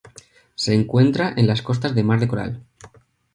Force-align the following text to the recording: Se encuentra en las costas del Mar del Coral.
Se 0.55 0.73
encuentra 0.73 1.31
en 1.37 1.45
las 1.45 1.61
costas 1.61 1.93
del 1.93 2.05
Mar 2.05 2.19
del 2.19 2.27
Coral. 2.27 2.63